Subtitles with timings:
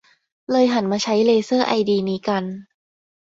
[0.51, 2.43] เลยหันมาใช้เลเซอร์ไอดีนี้กัน